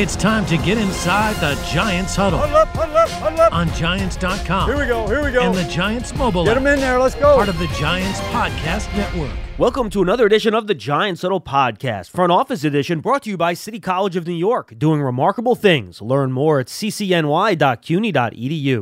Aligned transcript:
It's 0.00 0.16
time 0.16 0.46
to 0.46 0.56
get 0.56 0.78
inside 0.78 1.36
the 1.42 1.62
Giants 1.70 2.16
huddle 2.16 2.38
Huddle 2.38 2.56
up, 2.56 2.68
huddle 2.68 2.96
up, 2.96 3.10
huddle 3.10 3.40
up. 3.42 3.52
on 3.52 3.68
Giants.com. 3.74 4.70
Here 4.70 4.78
we 4.78 4.86
go, 4.86 5.06
here 5.06 5.22
we 5.22 5.30
go. 5.30 5.42
And 5.42 5.54
the 5.54 5.64
Giants 5.64 6.14
mobile 6.14 6.46
Get 6.46 6.54
them 6.54 6.66
in 6.66 6.80
there, 6.80 6.98
let's 6.98 7.14
go. 7.16 7.36
part 7.36 7.50
of 7.50 7.58
the 7.58 7.66
Giants 7.78 8.18
podcast 8.32 8.90
network. 8.96 9.30
Welcome 9.60 9.90
to 9.90 10.00
another 10.00 10.24
edition 10.24 10.54
of 10.54 10.68
the 10.68 10.74
Giants 10.74 11.20
Huddle 11.20 11.42
Podcast, 11.42 12.08
front 12.08 12.32
office 12.32 12.64
edition 12.64 13.00
brought 13.00 13.24
to 13.24 13.28
you 13.28 13.36
by 13.36 13.52
City 13.52 13.78
College 13.78 14.16
of 14.16 14.26
New 14.26 14.32
York, 14.32 14.72
doing 14.78 15.02
remarkable 15.02 15.54
things. 15.54 16.00
Learn 16.00 16.32
more 16.32 16.60
at 16.60 16.68
ccny.cuny.edu. 16.68 17.58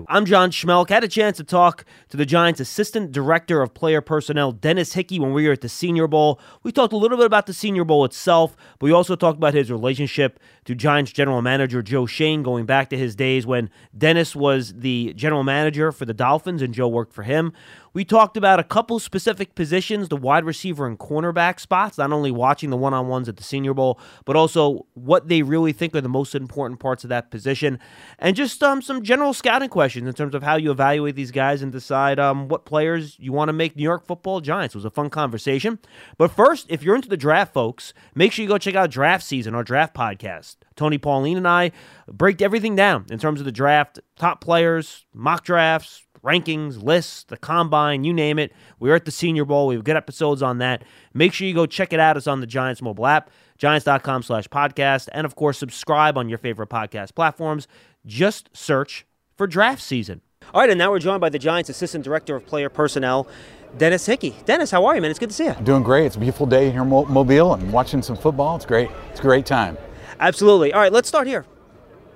I'm 0.09 0.25
John 0.25 0.53
Schmeelk. 0.53 0.89
Had 0.89 1.03
a 1.03 1.09
chance 1.09 1.37
to 1.39 1.43
talk 1.43 1.84
to 2.11 2.17
the 2.17 2.25
Giants 2.25 2.61
Assistant 2.61 3.11
Director 3.11 3.61
of 3.61 3.75
Player 3.75 4.01
Personnel, 4.01 4.53
Dennis 4.53 4.93
Hickey, 4.93 5.19
when 5.19 5.33
we 5.33 5.49
were 5.49 5.53
at 5.55 5.62
the 5.62 5.69
Senior 5.69 6.06
Bowl. 6.06 6.39
We 6.62 6.71
talked 6.71 6.93
a 6.93 6.97
little 6.97 7.17
bit 7.19 7.27
about 7.27 7.47
the 7.47 7.53
Senior 7.53 7.83
Bowl 7.83 8.05
itself, 8.05 8.55
but 8.79 8.87
we 8.87 8.93
also 8.93 9.17
talked 9.17 9.39
about 9.39 9.55
his 9.55 9.73
relationship 9.73 10.39
to 10.67 10.77
Giants 10.77 11.11
General 11.11 11.43
Manager 11.43 11.83
Joe 11.83 12.06
Schoen, 12.06 12.45
going 12.45 12.67
back 12.67 12.89
to 12.91 12.97
his 12.97 13.17
days 13.17 13.45
when 13.45 13.69
Dennis 13.97 14.37
was 14.37 14.75
the 14.75 15.12
general 15.15 15.43
manager 15.43 15.91
for 15.91 16.05
the 16.05 16.15
Dolphins 16.15 16.62
and 16.62 16.73
Joe 16.73 16.87
worked 16.87 17.15
for 17.15 17.25
him. 17.25 17.53
We 17.99 18.05
talked 18.05 18.37
about 18.37 18.61
a 18.61 18.63
couple 18.63 19.01
specific 19.01 19.57
positions, 19.57 20.09
the 20.09 20.17
wide 20.17 20.45
receiver 20.45 20.87
and 20.87 20.97
cornerback 20.97 21.59
spots, 21.59 21.99
not 21.99 22.13
only 22.13 22.31
watching 22.31 22.71
the 22.71 22.77
one 22.77 22.95
on 22.95 23.09
ones 23.09 23.29
at 23.29 23.39
the 23.39 23.43
Senior 23.43 23.75
Bowl, 23.75 23.99
but 24.25 24.37
also 24.37 24.87
what 24.95 25.27
they 25.27 25.43
really 25.43 25.73
think 25.73 25.97
are 25.97 26.01
the 26.01 26.09
most 26.09 26.37
important 26.37 26.79
parts 26.79 27.03
of 27.03 27.11
that 27.11 27.33
position. 27.33 27.81
And 28.21 28.37
just 28.37 28.63
um, 28.63 28.83
some 28.83 29.03
general 29.03 29.35
scouting 29.35 29.69
questions 29.69 30.07
in 30.07 30.15
terms 30.15 30.37
of 30.37 30.45
how 30.45 30.55
you 30.55 30.71
evaluate 30.71 31.17
these 31.17 31.33
guys 31.33 31.61
and 31.61 31.73
decide 31.73 32.21
um, 32.21 32.47
what 32.47 32.65
players 32.65 33.17
you 33.19 33.33
want 33.33 33.49
to 33.49 33.53
make 33.53 33.75
New 33.75 33.83
York 33.83 34.07
football 34.07 34.41
Giants. 34.41 34.77
It 34.77 34.79
was 34.79 34.85
a 34.85 34.91
fun 34.91 35.11
conversation. 35.11 35.81
But 36.19 36.31
first, 36.31 36.67
if 36.69 36.85
you're 36.85 36.95
into 36.95 37.09
the 37.09 37.17
draft, 37.17 37.53
folks, 37.53 37.95
make 38.15 38.31
sure 38.31 38.45
you 38.45 38.49
go 38.49 38.59
check 38.59 38.77
out 38.77 38.93
Draft 38.93 39.25
Season, 39.25 39.57
our 39.57 39.65
draft 39.65 39.97
podcast. 39.97 40.55
Tony 40.77 40.99
Pauline 40.99 41.37
and 41.37 41.49
I 41.49 41.73
break 42.07 42.41
everything 42.41 42.77
down 42.77 43.07
in 43.11 43.19
terms 43.19 43.41
of 43.41 43.45
the 43.45 43.51
draft, 43.51 43.99
top 44.15 44.41
players, 44.41 45.05
mock 45.12 45.43
drafts, 45.43 46.07
rankings, 46.23 46.83
lists, 46.83 47.25
the 47.25 47.37
combine, 47.37 48.05
you 48.05 48.13
name 48.13 48.39
it. 48.39 48.53
We're 48.79 48.95
at 48.95 49.05
the 49.05 49.11
Senior 49.11 49.45
Bowl. 49.45 49.67
We 49.69 49.75
have 49.75 49.84
good 49.84 49.97
episodes 49.97 50.43
on 50.43 50.59
that. 50.59 50.83
Make 51.15 51.33
sure 51.33 51.47
you 51.47 51.55
go 51.55 51.67
check 51.67 51.93
it 51.93 52.01
out. 52.01 52.17
It's 52.17 52.27
on 52.27 52.41
the 52.41 52.47
Giants 52.47 52.83
mobile 52.83 53.06
app, 53.06 53.31
giants.com 53.59 54.23
slash 54.23 54.49
podcast. 54.49 55.09
And 55.12 55.25
of 55.25 55.37
course, 55.37 55.59
subscribe 55.59 56.19
on 56.19 56.28
your 56.28 56.39
favorite 56.39 56.69
podcast 56.69 57.15
platforms. 57.15 57.69
Just 58.07 58.51
search 58.53 59.07
for 59.37 59.47
draft 59.47 59.83
season. 59.83 60.21
All 60.55 60.61
right, 60.61 60.71
and 60.71 60.78
now 60.78 60.91
we're 60.91 60.99
joined 60.99 61.21
by 61.21 61.28
the 61.28 61.39
Giants 61.39 61.69
Assistant 61.69 62.05
Director 62.05 62.37
of 62.37 62.47
Player 62.47 62.71
Personnel, 62.71 63.28
Dennis 63.77 64.07
Hickey. 64.07 64.34
Dennis, 64.47 64.71
how 64.71 64.87
are 64.87 64.95
you, 64.95 65.03
man? 65.03 65.11
It's 65.11 65.19
good 65.19 65.28
to 65.28 65.34
see 65.34 65.45
you. 65.45 65.55
Doing 65.62 65.83
great. 65.83 66.07
It's 66.07 66.17
a 66.17 66.19
beautiful 66.19 66.47
day 66.47 66.71
here 66.71 66.83
in 66.83 66.89
Mobile 66.89 67.55
and 67.55 67.71
watching 67.73 68.01
some 68.01 68.17
football. 68.17 68.57
It's 68.57 68.65
great. 68.65 68.91
It's 69.11 69.21
a 69.21 69.23
great 69.23 69.45
time. 69.45 69.77
Absolutely. 70.21 70.73
All 70.73 70.81
right, 70.81 70.93
let's 70.93 71.09
start 71.09 71.27
here. 71.27 71.45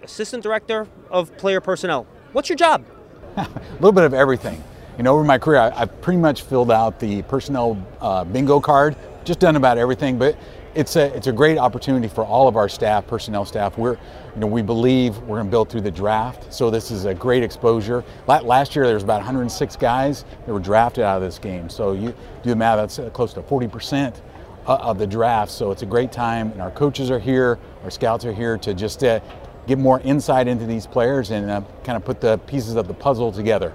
Assistant 0.02 0.42
Director 0.42 0.88
of 1.10 1.36
Player 1.36 1.60
Personnel. 1.60 2.06
What's 2.32 2.48
your 2.48 2.56
job? 2.56 2.84
A 3.36 3.48
little 3.74 3.92
bit 3.92 4.04
of 4.04 4.12
everything. 4.12 4.62
You 4.98 5.04
know, 5.04 5.14
over 5.14 5.24
my 5.24 5.38
career, 5.38 5.58
I, 5.58 5.82
I've 5.82 6.02
pretty 6.02 6.18
much 6.18 6.42
filled 6.42 6.70
out 6.70 7.00
the 7.00 7.22
personnel 7.22 7.82
uh, 8.00 8.24
bingo 8.24 8.60
card. 8.60 8.94
Just 9.24 9.40
done 9.40 9.56
about 9.56 9.78
everything, 9.78 10.18
but 10.18 10.36
it's 10.74 10.96
a 10.96 11.14
it's 11.16 11.28
a 11.28 11.32
great 11.32 11.56
opportunity 11.56 12.08
for 12.08 12.24
all 12.24 12.46
of 12.46 12.56
our 12.56 12.68
staff, 12.68 13.06
personnel 13.06 13.46
staff. 13.46 13.78
We're, 13.78 13.92
you 14.34 14.40
know, 14.40 14.46
we 14.46 14.60
believe 14.60 15.16
we're 15.20 15.36
going 15.36 15.46
to 15.46 15.50
build 15.50 15.70
through 15.70 15.82
the 15.82 15.90
draft, 15.90 16.52
so 16.52 16.70
this 16.70 16.90
is 16.90 17.06
a 17.06 17.14
great 17.14 17.42
exposure. 17.42 18.04
Last 18.26 18.76
year 18.76 18.84
there 18.84 18.94
was 18.94 19.04
about 19.04 19.20
106 19.20 19.76
guys 19.76 20.24
that 20.44 20.52
were 20.52 20.60
drafted 20.60 21.04
out 21.04 21.16
of 21.16 21.22
this 21.22 21.38
game. 21.38 21.68
So 21.70 21.92
you 21.92 22.14
do 22.42 22.50
the 22.50 22.56
math, 22.56 22.78
that's 22.78 22.98
uh, 22.98 23.10
close 23.10 23.32
to 23.34 23.42
40 23.42 23.68
percent 23.68 24.22
of 24.66 24.98
the 24.98 25.06
draft. 25.06 25.50
So 25.50 25.70
it's 25.70 25.82
a 25.82 25.86
great 25.86 26.12
time, 26.12 26.52
and 26.52 26.60
our 26.60 26.70
coaches 26.70 27.10
are 27.10 27.18
here, 27.18 27.58
our 27.84 27.90
scouts 27.90 28.24
are 28.24 28.32
here 28.32 28.58
to 28.58 28.74
just 28.74 29.02
uh, 29.04 29.20
get 29.66 29.78
more 29.78 30.00
insight 30.00 30.48
into 30.48 30.66
these 30.66 30.86
players 30.86 31.30
and 31.30 31.50
uh, 31.50 31.62
kind 31.84 31.96
of 31.96 32.04
put 32.04 32.20
the 32.20 32.38
pieces 32.38 32.76
of 32.76 32.88
the 32.88 32.94
puzzle 32.94 33.32
together. 33.32 33.72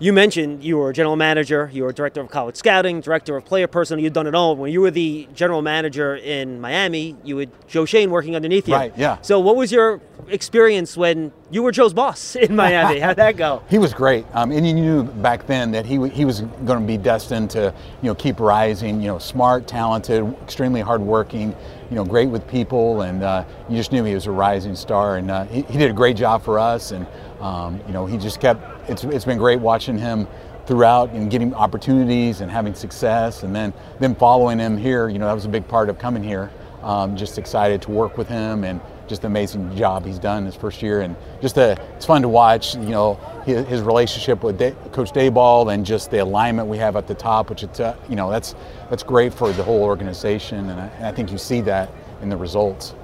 You 0.00 0.12
mentioned 0.12 0.64
you 0.64 0.76
were 0.78 0.90
a 0.90 0.92
general 0.92 1.16
manager, 1.16 1.70
you 1.72 1.84
were 1.84 1.92
director 1.92 2.20
of 2.20 2.28
college 2.28 2.56
scouting, 2.56 3.00
director 3.00 3.36
of 3.36 3.44
player 3.44 3.66
personnel, 3.66 4.02
you've 4.02 4.12
done 4.12 4.26
it 4.26 4.34
all. 4.34 4.56
When 4.56 4.72
you 4.72 4.80
were 4.80 4.90
the 4.90 5.28
general 5.34 5.62
manager 5.62 6.16
in 6.16 6.60
Miami, 6.60 7.16
you 7.22 7.36
had 7.38 7.50
Joe 7.68 7.84
Schoen 7.84 8.10
working 8.10 8.34
underneath 8.34 8.66
you. 8.66 8.74
Right, 8.74 8.92
yeah. 8.96 9.18
So 9.22 9.38
what 9.38 9.56
was 9.56 9.70
your 9.70 10.00
experience 10.28 10.96
when 10.96 11.32
you 11.50 11.62
were 11.62 11.70
Joe's 11.70 11.92
boss 11.92 12.34
in 12.36 12.56
Miami? 12.56 12.98
How'd 12.98 13.16
that 13.16 13.36
go? 13.36 13.62
He 13.74 13.78
was 13.78 13.92
great, 13.92 14.24
um, 14.34 14.52
and 14.52 14.66
you 14.66 14.72
knew 14.72 15.02
back 15.02 15.46
then 15.46 15.72
that 15.72 15.84
he, 15.84 15.94
w- 15.96 16.12
he 16.12 16.24
was 16.24 16.42
going 16.64 16.80
to 16.80 16.86
be 16.86 16.96
destined 16.96 17.50
to 17.50 17.74
you 18.02 18.06
know 18.08 18.14
keep 18.14 18.38
rising. 18.38 19.00
You 19.00 19.08
know, 19.08 19.18
smart, 19.18 19.66
talented, 19.66 20.24
extremely 20.42 20.80
hardworking. 20.80 21.54
You 21.90 21.96
know, 21.96 22.04
great 22.04 22.28
with 22.28 22.46
people, 22.48 23.02
and 23.02 23.22
uh, 23.22 23.44
you 23.68 23.76
just 23.76 23.90
knew 23.92 24.04
he 24.04 24.14
was 24.14 24.26
a 24.26 24.30
rising 24.30 24.74
star. 24.76 25.16
And 25.16 25.30
uh, 25.30 25.44
he, 25.46 25.62
he 25.62 25.78
did 25.78 25.90
a 25.90 25.94
great 25.94 26.16
job 26.16 26.42
for 26.42 26.58
us, 26.58 26.92
and 26.92 27.06
um, 27.40 27.80
you 27.86 27.92
know 27.92 28.06
he 28.06 28.16
just 28.16 28.40
kept. 28.40 28.73
It's 28.88 29.04
it's 29.04 29.24
been 29.24 29.38
great 29.38 29.60
watching 29.60 29.98
him 29.98 30.26
throughout 30.66 31.10
and 31.10 31.30
getting 31.30 31.54
opportunities 31.54 32.40
and 32.40 32.50
having 32.50 32.74
success, 32.74 33.42
and 33.42 33.54
then 33.54 33.72
then 34.00 34.14
following 34.14 34.58
him 34.58 34.76
here. 34.76 35.08
You 35.08 35.18
know, 35.18 35.26
that 35.26 35.34
was 35.34 35.44
a 35.44 35.50
big 35.50 35.66
part 35.68 35.88
of 35.88 35.98
coming 35.98 36.22
here. 36.22 36.50
Um, 36.82 37.16
just 37.16 37.38
excited 37.38 37.80
to 37.82 37.90
work 37.90 38.18
with 38.18 38.28
him 38.28 38.62
and 38.62 38.78
just 39.08 39.22
an 39.22 39.28
amazing 39.28 39.74
job 39.74 40.04
he's 40.04 40.18
done 40.18 40.44
his 40.44 40.54
first 40.54 40.82
year 40.82 41.00
and 41.00 41.16
just 41.40 41.56
a, 41.56 41.80
it's 41.96 42.04
fun 42.04 42.22
to 42.22 42.28
watch 42.28 42.74
you 42.74 42.90
know 42.90 43.14
his, 43.44 43.66
his 43.66 43.80
relationship 43.80 44.42
with 44.42 44.58
Day, 44.58 44.74
coach 44.92 45.10
Daboll 45.10 45.72
and 45.72 45.84
just 45.84 46.10
the 46.10 46.18
alignment 46.18 46.68
we 46.68 46.76
have 46.78 46.96
at 46.96 47.06
the 47.06 47.14
top 47.14 47.48
which 47.48 47.62
it's 47.62 47.80
uh, 47.80 47.96
you 48.08 48.16
know 48.16 48.30
that's 48.30 48.54
that's 48.90 49.02
great 49.02 49.32
for 49.32 49.50
the 49.52 49.62
whole 49.62 49.82
organization 49.82 50.70
and 50.70 50.80
I, 50.80 50.86
and 50.86 51.06
I 51.06 51.12
think 51.12 51.30
you 51.32 51.38
see 51.38 51.60
that 51.62 51.90
in 52.20 52.28
the 52.28 52.36
results 52.36 52.94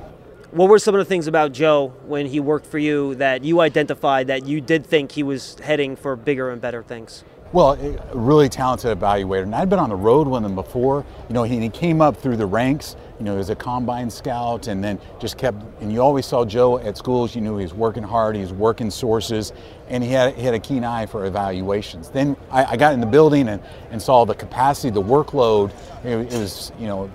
What 0.53 0.69
were 0.69 0.81
some 0.81 0.97
of 0.97 0.99
the 0.99 1.05
things 1.05 1.29
about 1.29 1.53
Joe 1.53 1.93
when 2.07 2.27
he 2.27 2.41
worked 2.41 2.67
for 2.67 2.79
you 2.79 3.15
that 3.17 3.45
you 3.45 3.61
identified 3.61 4.27
that 4.27 4.47
you 4.47 4.61
did 4.61 4.85
think 4.85 5.13
he 5.13 5.23
was 5.23 5.57
heading 5.61 5.95
for 5.95 6.17
bigger 6.17 6.51
and 6.51 6.61
better 6.61 6.83
things? 6.83 7.23
Well, 7.53 7.77
really 8.13 8.49
talented 8.49 8.97
evaluator. 8.99 9.45
And 9.45 9.55
I'd 9.55 9.71
been 9.71 9.79
on 9.79 9.91
the 9.91 9.97
road 9.97 10.27
with 10.27 10.45
him 10.45 10.57
before. 10.57 11.05
You 11.29 11.35
know, 11.35 11.45
he, 11.45 11.61
he 11.61 11.69
came 11.69 12.01
up 12.01 12.17
through 12.17 12.37
the 12.37 12.47
ranks. 12.47 12.97
You 13.19 13.25
know, 13.25 13.37
was 13.37 13.51
a 13.51 13.55
combine 13.55 14.09
scout, 14.09 14.67
and 14.67 14.83
then 14.83 14.99
just 15.21 15.37
kept. 15.37 15.63
And 15.81 15.93
you 15.93 16.01
always 16.01 16.27
saw 16.27 16.45
Joe 16.45 16.79
at 16.79 16.97
schools. 16.97 17.35
You 17.35 17.43
knew 17.43 17.57
he 17.59 17.65
was 17.65 17.75
working 17.75 18.03
hard. 18.03 18.35
He 18.35 18.43
was 18.43 18.53
working 18.53 18.91
sources, 18.91 19.53
and 19.89 20.03
he 20.03 20.11
had 20.11 20.35
he 20.35 20.43
had 20.43 20.55
a 20.55 20.59
keen 20.59 20.85
eye 20.85 21.07
for 21.07 21.27
evaluations. 21.27 22.09
Then 22.09 22.37
I, 22.51 22.65
I 22.65 22.77
got 22.77 22.95
in 22.95 23.01
the 23.01 23.07
building 23.07 23.49
and, 23.49 23.63
and 23.91 24.01
saw 24.01 24.25
the 24.25 24.35
capacity, 24.35 24.91
the 24.91 25.03
workload. 25.03 25.71
It, 26.03 26.33
it 26.33 26.39
was 26.39 26.73
you 26.79 26.87
know 26.87 27.11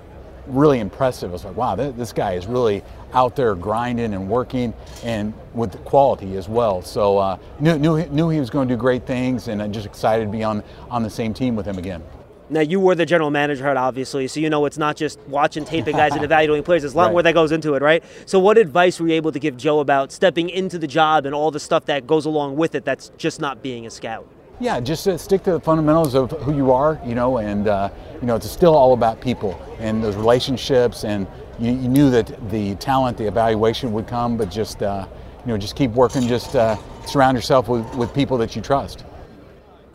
really 0.48 0.80
impressive. 0.80 1.30
I 1.30 1.34
was 1.34 1.46
like, 1.46 1.56
wow, 1.56 1.76
this 1.76 2.14
guy 2.14 2.34
is 2.34 2.46
really 2.48 2.84
out 3.14 3.36
there 3.36 3.56
grinding 3.56 4.14
and 4.14 4.30
working 4.30 4.74
and 5.04 5.34
with 5.54 5.84
quality 5.86 6.36
as 6.38 6.50
well. 6.50 6.82
So 6.82 7.18
uh, 7.18 7.38
knew, 7.60 7.78
knew, 7.78 8.06
knew 8.08 8.30
he 8.30 8.40
was 8.40 8.50
going 8.50 8.68
to 8.68 8.74
do 8.76 8.80
great 8.80 9.06
things 9.06 9.48
and 9.48 9.62
I'm 9.62 9.72
just 9.72 9.86
excited 9.86 10.26
to 10.26 10.32
be 10.32 10.44
on, 10.44 10.64
on 10.90 11.04
the 11.04 11.10
same 11.10 11.34
team 11.34 11.56
with 11.56 11.66
him 11.66 11.78
again. 11.78 12.04
Now 12.48 12.60
you 12.62 12.80
were 12.80 12.94
the 12.94 13.08
general 13.08 13.32
manager, 13.32 13.68
obviously, 13.76 14.28
so 14.28 14.40
you 14.40 14.52
know 14.52 14.66
it's 14.66 14.78
not 14.78 14.96
just 14.96 15.20
watching 15.28 15.66
tape 15.66 15.88
of 15.88 15.94
guys 15.94 16.14
and 16.14 16.24
evaluating 16.32 16.64
players. 16.64 16.84
There's 16.84 16.94
a 16.94 16.98
lot 16.98 17.06
Right. 17.06 17.12
more 17.14 17.24
that 17.24 17.34
goes 17.34 17.52
into 17.52 17.74
it, 17.74 17.82
right? 17.82 18.04
So 18.28 18.38
what 18.40 18.60
advice 18.60 19.00
were 19.00 19.08
you 19.08 19.16
able 19.16 19.32
to 19.32 19.40
give 19.40 19.58
Joe 19.58 19.80
about 19.80 20.12
stepping 20.12 20.50
into 20.52 20.78
the 20.78 20.86
job 20.86 21.26
and 21.26 21.34
all 21.34 21.50
the 21.50 21.60
stuff 21.60 21.86
that 21.86 22.06
goes 22.06 22.26
along 22.26 22.56
with 22.58 22.76
it? 22.76 22.86
That's 22.86 23.10
just 23.18 23.40
not 23.42 23.64
being 23.64 23.88
a 23.88 23.90
scout. 23.90 24.28
Yeah, 24.60 24.80
just 24.80 25.08
uh, 25.08 25.18
stick 25.18 25.44
to 25.44 25.52
the 25.52 25.60
fundamentals 25.60 26.16
of 26.16 26.32
who 26.32 26.56
you 26.56 26.72
are, 26.72 27.00
you 27.06 27.14
know, 27.14 27.38
and 27.40 27.68
uh, 27.68 27.90
you 28.22 28.28
know 28.28 28.36
it's 28.36 28.50
still 28.50 28.74
all 28.74 28.94
about 28.94 29.20
people 29.20 29.60
and 29.80 30.04
those 30.04 30.16
relationships 30.16 31.04
and 31.04 31.28
you, 31.60 31.72
you 31.72 31.90
knew 31.90 32.10
that 32.10 32.50
the 32.50 32.76
talent, 32.76 33.18
the 33.18 33.28
evaluation 33.28 33.92
would 33.94 34.08
come, 34.08 34.38
but 34.38 34.50
just 34.50 34.82
uh, 34.82 35.08
you 35.46 35.52
know, 35.52 35.58
just 35.58 35.76
keep 35.76 35.92
working. 35.92 36.28
Just 36.28 36.56
uh, 36.56 36.78
surround 37.06 37.38
yourself 37.38 37.68
with, 37.68 37.86
with 37.96 38.14
people 38.14 38.38
that 38.40 38.56
you 38.56 38.62
trust. 38.62 39.04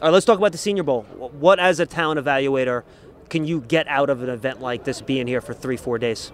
All 0.01 0.09
right, 0.09 0.13
let's 0.13 0.25
talk 0.25 0.39
about 0.39 0.53
the 0.53 0.59
Senior 0.59 0.83
Bowl. 0.83 1.03
What, 1.03 1.59
as 1.59 1.81
a 1.81 1.87
talent 1.87 2.21
evaluator, 2.21 2.85
can 3.29 3.45
you 3.45 3.61
get 3.63 3.87
out 3.89 4.11
of 4.11 4.23
an 4.23 4.29
event 4.29 4.61
like 4.61 4.85
this 4.85 5.01
being 5.01 5.27
here 5.27 5.41
for 5.41 5.53
three, 5.53 5.77
four 5.77 5.99
days? 5.99 6.33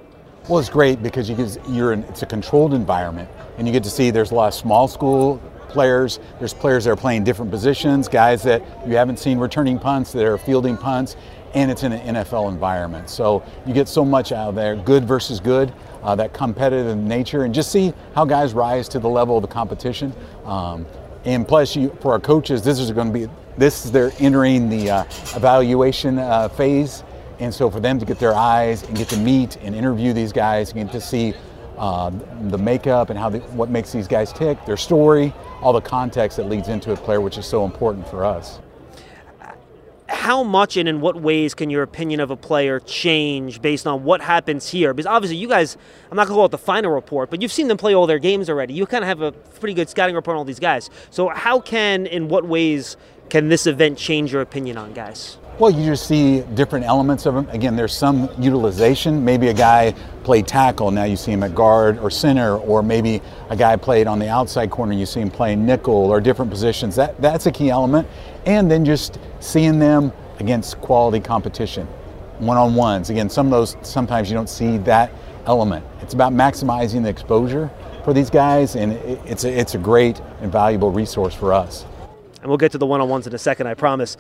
Well, 0.48 0.60
it's 0.60 0.68
great 0.68 1.02
because 1.02 1.28
you 1.28 1.36
you're 1.68 1.92
in, 1.92 2.04
it's 2.04 2.22
a 2.22 2.26
controlled 2.26 2.72
environment, 2.72 3.28
and 3.58 3.66
you 3.66 3.72
get 3.72 3.82
to 3.82 3.90
see 3.90 4.10
there's 4.10 4.30
a 4.30 4.34
lot 4.34 4.48
of 4.48 4.54
small 4.54 4.86
school 4.86 5.42
players. 5.76 6.20
There's 6.38 6.54
players 6.54 6.84
that 6.84 6.90
are 6.92 6.96
playing 6.96 7.24
different 7.24 7.50
positions, 7.50 8.08
guys 8.08 8.42
that 8.44 8.62
you 8.88 8.96
haven't 8.96 9.18
seen 9.18 9.38
returning 9.38 9.78
punts 9.78 10.10
that 10.12 10.24
are 10.24 10.38
fielding 10.38 10.74
punts, 10.78 11.16
and 11.52 11.70
it's 11.70 11.82
in 11.82 11.92
an 11.92 12.14
NFL 12.14 12.50
environment. 12.50 13.10
So 13.10 13.44
you 13.66 13.74
get 13.74 13.86
so 13.86 14.02
much 14.02 14.32
out 14.32 14.48
of 14.48 14.54
there, 14.54 14.74
good 14.74 15.04
versus 15.04 15.38
good, 15.38 15.70
uh, 16.02 16.14
that 16.14 16.32
competitive 16.32 16.96
nature, 16.96 17.44
and 17.44 17.54
just 17.54 17.70
see 17.70 17.92
how 18.14 18.24
guys 18.24 18.54
rise 18.54 18.88
to 18.88 18.98
the 18.98 19.08
level 19.08 19.36
of 19.36 19.42
the 19.42 19.48
competition. 19.48 20.14
Um, 20.46 20.86
and 21.26 21.46
plus, 21.46 21.76
you, 21.76 21.94
for 22.00 22.12
our 22.12 22.20
coaches, 22.20 22.62
this 22.62 22.78
is 22.78 22.90
going 22.90 23.12
to 23.12 23.12
be 23.12 23.28
this 23.58 23.84
is 23.84 23.92
they're 23.92 24.12
entering 24.18 24.70
the 24.70 24.90
uh, 24.90 25.04
evaluation 25.34 26.18
uh, 26.18 26.48
phase, 26.48 27.04
and 27.38 27.52
so 27.52 27.70
for 27.70 27.80
them 27.80 27.98
to 27.98 28.06
get 28.06 28.18
their 28.18 28.34
eyes 28.34 28.82
and 28.84 28.96
get 28.96 29.10
to 29.10 29.18
meet 29.18 29.56
and 29.56 29.74
interview 29.74 30.14
these 30.14 30.32
guys, 30.32 30.72
and 30.72 30.84
get 30.84 30.92
to 30.92 31.02
see 31.02 31.34
uh, 31.78 32.10
the 32.48 32.58
makeup 32.58 33.10
and 33.10 33.18
how 33.18 33.28
the, 33.28 33.40
what 33.40 33.70
makes 33.70 33.92
these 33.92 34.08
guys 34.08 34.32
tick, 34.32 34.64
their 34.64 34.76
story, 34.76 35.32
all 35.60 35.72
the 35.72 35.80
context 35.80 36.36
that 36.36 36.48
leads 36.48 36.68
into 36.68 36.92
a 36.92 36.96
player, 36.96 37.20
which 37.20 37.38
is 37.38 37.46
so 37.46 37.64
important 37.64 38.06
for 38.08 38.24
us. 38.24 38.60
How 40.08 40.42
much 40.42 40.76
and 40.76 40.88
in 40.88 41.00
what 41.00 41.20
ways 41.20 41.54
can 41.54 41.68
your 41.68 41.82
opinion 41.82 42.20
of 42.20 42.30
a 42.30 42.36
player 42.36 42.78
change 42.80 43.60
based 43.60 43.86
on 43.86 44.04
what 44.04 44.20
happens 44.20 44.68
here? 44.68 44.94
Because 44.94 45.06
obviously, 45.06 45.36
you 45.36 45.48
guys, 45.48 45.76
I'm 46.10 46.16
not 46.16 46.28
going 46.28 46.36
to 46.36 46.38
call 46.38 46.46
it 46.46 46.50
the 46.50 46.58
final 46.58 46.92
report, 46.92 47.28
but 47.28 47.42
you've 47.42 47.52
seen 47.52 47.68
them 47.68 47.76
play 47.76 47.94
all 47.94 48.06
their 48.06 48.20
games 48.20 48.48
already. 48.48 48.72
You 48.74 48.86
kind 48.86 49.02
of 49.02 49.08
have 49.08 49.20
a 49.20 49.32
pretty 49.32 49.74
good 49.74 49.88
scouting 49.88 50.14
report 50.14 50.36
on 50.36 50.38
all 50.38 50.44
these 50.44 50.60
guys. 50.60 50.90
So, 51.10 51.28
how 51.28 51.60
can, 51.60 52.06
in 52.06 52.28
what 52.28 52.46
ways, 52.46 52.96
can 53.28 53.48
this 53.48 53.66
event 53.66 53.98
change 53.98 54.32
your 54.32 54.42
opinion 54.42 54.78
on 54.78 54.92
guys? 54.92 55.38
Well, 55.58 55.70
you 55.70 55.86
just 55.86 56.06
see 56.06 56.42
different 56.52 56.84
elements 56.84 57.24
of 57.24 57.34
them. 57.34 57.48
Again, 57.48 57.76
there's 57.76 57.96
some 57.96 58.28
utilization. 58.38 59.24
Maybe 59.24 59.48
a 59.48 59.54
guy 59.54 59.94
played 60.22 60.46
tackle, 60.46 60.90
now 60.90 61.04
you 61.04 61.16
see 61.16 61.32
him 61.32 61.42
at 61.42 61.54
guard 61.54 61.98
or 61.98 62.10
center, 62.10 62.58
or 62.58 62.82
maybe 62.82 63.22
a 63.48 63.56
guy 63.56 63.76
played 63.76 64.06
on 64.06 64.18
the 64.18 64.28
outside 64.28 64.70
corner, 64.70 64.92
you 64.92 65.06
see 65.06 65.20
him 65.20 65.30
playing 65.30 65.64
nickel 65.64 65.94
or 65.94 66.20
different 66.20 66.50
positions. 66.50 66.94
That 66.96 67.18
that's 67.22 67.46
a 67.46 67.50
key 67.50 67.70
element. 67.70 68.06
And 68.44 68.70
then 68.70 68.84
just 68.84 69.18
seeing 69.40 69.78
them 69.78 70.12
against 70.40 70.78
quality 70.82 71.20
competition, 71.20 71.86
one-on-ones. 72.38 73.08
Again, 73.08 73.30
some 73.30 73.46
of 73.46 73.52
those 73.52 73.76
sometimes 73.80 74.28
you 74.28 74.34
don't 74.34 74.50
see 74.50 74.76
that 74.78 75.10
element. 75.46 75.86
It's 76.02 76.12
about 76.12 76.34
maximizing 76.34 77.02
the 77.02 77.08
exposure 77.08 77.70
for 78.04 78.12
these 78.12 78.28
guys, 78.28 78.76
and 78.76 78.92
it's 79.24 79.44
a, 79.44 79.58
it's 79.58 79.74
a 79.74 79.78
great 79.78 80.20
and 80.42 80.52
valuable 80.52 80.90
resource 80.90 81.34
for 81.34 81.54
us. 81.54 81.86
And 82.42 82.50
we'll 82.50 82.58
get 82.58 82.72
to 82.72 82.78
the 82.78 82.86
one-on-ones 82.86 83.26
in 83.26 83.34
a 83.34 83.38
second, 83.38 83.68
I 83.68 83.74
promise. 83.74 84.18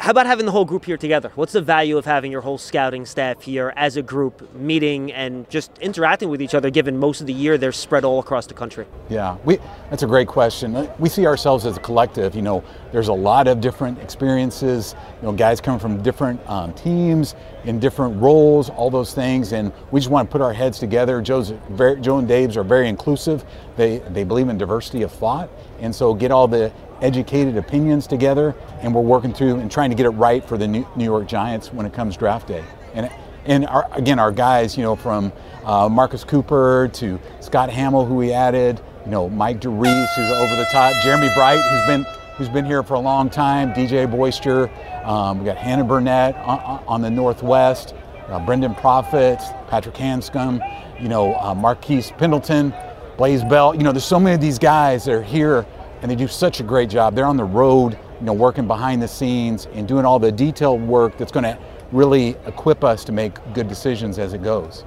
How 0.00 0.12
about 0.12 0.26
having 0.26 0.46
the 0.46 0.52
whole 0.52 0.64
group 0.64 0.84
here 0.84 0.96
together? 0.96 1.32
What's 1.34 1.52
the 1.52 1.60
value 1.60 1.98
of 1.98 2.04
having 2.04 2.30
your 2.30 2.40
whole 2.40 2.56
scouting 2.56 3.04
staff 3.04 3.42
here 3.42 3.72
as 3.74 3.96
a 3.96 4.02
group 4.02 4.54
meeting 4.54 5.12
and 5.12 5.50
just 5.50 5.76
interacting 5.78 6.28
with 6.28 6.40
each 6.40 6.54
other 6.54 6.70
given 6.70 6.96
most 6.96 7.20
of 7.20 7.26
the 7.26 7.32
year 7.32 7.58
they're 7.58 7.72
spread 7.72 8.04
all 8.04 8.20
across 8.20 8.46
the 8.46 8.54
country? 8.54 8.86
Yeah, 9.08 9.36
we, 9.44 9.58
that's 9.90 10.04
a 10.04 10.06
great 10.06 10.28
question. 10.28 10.88
We 11.00 11.08
see 11.08 11.26
ourselves 11.26 11.66
as 11.66 11.76
a 11.76 11.80
collective. 11.80 12.36
You 12.36 12.42
know, 12.42 12.62
there's 12.92 13.08
a 13.08 13.12
lot 13.12 13.48
of 13.48 13.60
different 13.60 13.98
experiences, 13.98 14.94
you 15.20 15.26
know, 15.26 15.32
guys 15.32 15.60
coming 15.60 15.80
from 15.80 16.00
different 16.00 16.48
um, 16.48 16.72
teams 16.74 17.34
in 17.64 17.80
different 17.80 18.22
roles, 18.22 18.70
all 18.70 18.90
those 18.90 19.12
things, 19.14 19.52
and 19.52 19.72
we 19.90 19.98
just 19.98 20.10
want 20.10 20.28
to 20.28 20.32
put 20.32 20.40
our 20.40 20.52
heads 20.52 20.78
together. 20.78 21.20
Joe's 21.20 21.52
Joe 22.00 22.18
and 22.18 22.28
Dave's 22.28 22.56
are 22.56 22.62
very 22.62 22.88
inclusive. 22.88 23.44
They, 23.76 23.98
they 23.98 24.22
believe 24.22 24.48
in 24.48 24.56
diversity 24.56 25.02
of 25.02 25.10
thought, 25.10 25.50
and 25.80 25.92
so 25.92 26.14
get 26.14 26.30
all 26.30 26.46
the 26.46 26.72
educated 27.00 27.56
opinions 27.56 28.06
together, 28.06 28.54
and 28.80 28.94
we're 28.94 29.00
working 29.00 29.32
through 29.32 29.56
and 29.56 29.70
trying 29.70 29.90
to 29.90 29.96
get 29.96 30.06
it 30.06 30.10
right 30.10 30.44
for 30.44 30.58
the 30.58 30.66
New 30.66 30.84
York 30.96 31.26
Giants 31.26 31.72
when 31.72 31.86
it 31.86 31.92
comes 31.92 32.16
draft 32.16 32.48
day. 32.48 32.64
And 32.94 33.10
and 33.44 33.66
our, 33.66 33.88
again, 33.92 34.18
our 34.18 34.30
guys, 34.30 34.76
you 34.76 34.82
know, 34.82 34.94
from 34.94 35.32
uh, 35.64 35.88
Marcus 35.88 36.22
Cooper 36.22 36.90
to 36.94 37.18
Scott 37.40 37.70
Hamill, 37.70 38.04
who 38.04 38.14
we 38.14 38.30
added, 38.30 38.80
you 39.06 39.10
know, 39.10 39.30
Mike 39.30 39.60
DeReese, 39.60 40.14
who's 40.14 40.30
over 40.30 40.54
the 40.54 40.66
top, 40.70 40.92
Jeremy 41.02 41.30
Bright, 41.34 41.60
who's 41.70 41.86
been 41.86 42.06
who's 42.36 42.48
been 42.48 42.64
here 42.64 42.82
for 42.82 42.94
a 42.94 43.00
long 43.00 43.28
time, 43.28 43.72
DJ 43.72 44.08
Boyster, 44.08 44.70
um, 45.04 45.40
we 45.40 45.44
got 45.46 45.56
Hannah 45.56 45.82
Burnett 45.82 46.36
on, 46.36 46.84
on 46.86 47.02
the 47.02 47.10
Northwest, 47.10 47.94
uh, 48.28 48.38
Brendan 48.44 48.74
Profit, 48.74 49.40
Patrick 49.68 49.96
Hanscom, 49.96 50.60
you 51.00 51.08
know, 51.08 51.34
uh, 51.34 51.54
Marquise 51.54 52.12
Pendleton, 52.12 52.72
Blaze 53.16 53.42
Bell. 53.42 53.74
You 53.74 53.82
know, 53.82 53.92
there's 53.92 54.04
so 54.04 54.20
many 54.20 54.34
of 54.34 54.40
these 54.40 54.58
guys 54.58 55.06
that 55.06 55.14
are 55.14 55.22
here 55.22 55.66
and 56.02 56.10
they 56.10 56.16
do 56.16 56.28
such 56.28 56.60
a 56.60 56.62
great 56.62 56.88
job. 56.88 57.14
They're 57.14 57.26
on 57.26 57.36
the 57.36 57.44
road, 57.44 57.98
you 58.20 58.26
know, 58.26 58.32
working 58.32 58.66
behind 58.66 59.02
the 59.02 59.08
scenes 59.08 59.66
and 59.74 59.86
doing 59.86 60.04
all 60.04 60.18
the 60.18 60.32
detailed 60.32 60.82
work 60.82 61.16
that's 61.18 61.32
going 61.32 61.44
to 61.44 61.58
really 61.92 62.30
equip 62.46 62.84
us 62.84 63.04
to 63.04 63.12
make 63.12 63.34
good 63.54 63.68
decisions 63.68 64.18
as 64.18 64.32
it 64.34 64.42
goes. 64.42 64.84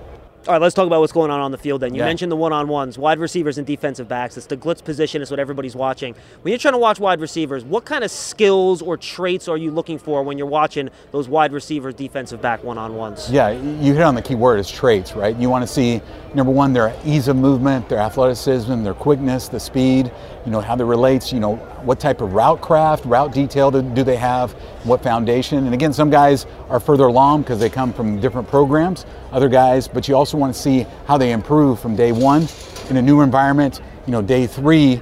All 0.48 0.54
right, 0.56 0.62
let's 0.62 0.74
talk 0.74 0.88
about 0.88 1.02
what's 1.02 1.13
going 1.13 1.30
on 1.30 1.40
on 1.40 1.52
the 1.52 1.58
field 1.58 1.81
then. 1.81 1.94
You 1.94 2.00
Yeah. 2.00 2.08
mentioned 2.08 2.31
the 2.31 2.36
one 2.36 2.52
on 2.52 2.68
ones, 2.68 2.98
wide 2.98 3.19
receivers 3.19 3.60
and 3.60 3.68
defensive 3.68 4.08
backs. 4.08 4.38
It's 4.38 4.48
the 4.48 4.58
glitz 4.58 4.84
position, 4.84 5.22
it's 5.22 5.30
what 5.30 5.40
everybody's 5.40 5.75
watching. 5.75 6.16
When 6.42 6.52
you're 6.52 6.58
trying 6.58 6.74
to 6.74 6.80
watch 6.80 7.00
wide 7.00 7.22
receivers, 7.22 7.63
what 7.63 7.86
kind 7.86 8.04
of 8.04 8.10
skills 8.10 8.81
or 8.81 8.98
traits 8.98 9.48
are 9.48 9.56
you 9.58 9.69
looking 9.69 10.00
for 10.00 10.24
when 10.24 10.40
you're 10.40 10.48
watching 10.48 10.90
those 11.12 11.30
wide 11.30 11.54
receivers, 11.54 11.94
defensive 11.94 12.42
back 12.42 12.63
one 12.63 12.80
on 12.80 12.96
ones? 12.96 13.30
Yeah, 13.31 13.50
you 13.52 13.94
hit 13.94 14.02
on 14.02 14.16
the 14.16 14.22
key 14.24 14.34
word 14.34 14.60
is 14.60 14.68
traits, 14.72 15.16
right? 15.16 15.36
You 15.38 15.48
want 15.48 15.62
to 15.62 15.72
see 15.72 16.02
number 16.34 16.52
one 16.52 16.74
their 16.74 16.92
ease 17.06 17.28
of 17.28 17.36
movement, 17.36 17.88
their 17.88 18.00
athleticism, 18.00 18.81
their 18.81 18.96
quickness, 18.96 19.48
the 19.48 19.60
speed. 19.60 20.10
You 20.45 20.51
know 20.51 20.61
how 20.61 20.75
that 20.75 20.85
relates. 20.85 21.31
You 21.31 21.39
know 21.39 21.55
what 21.83 21.99
type 21.99 22.21
of 22.21 22.33
route 22.33 22.61
craft, 22.61 23.05
route 23.05 23.31
detail 23.33 23.69
do 23.69 23.81
do 23.81 24.03
they 24.03 24.15
have? 24.15 24.51
What 24.83 25.03
foundation? 25.03 25.65
And 25.65 25.73
again, 25.73 25.93
some 25.93 26.09
guys 26.09 26.45
are 26.69 26.79
further 26.79 27.05
along 27.05 27.43
because 27.43 27.59
they 27.59 27.69
come 27.69 27.93
from 27.93 28.19
different 28.19 28.47
programs. 28.47 29.05
Other 29.31 29.49
guys, 29.49 29.88
but 29.88 30.07
you 30.07 30.15
also 30.15 30.38
want 30.38 30.53
to 30.55 30.59
see 30.59 30.85
how 31.05 31.17
they 31.17 31.31
improve 31.31 31.79
from 31.79 31.95
day 31.95 32.11
one 32.11 32.47
in 32.89 32.97
a 32.97 33.01
new 33.01 33.21
environment. 33.21 33.81
You 34.07 34.11
know, 34.13 34.21
day 34.21 34.47
three, 34.47 34.99